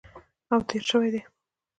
[0.53, 1.21] او تېر شوي دي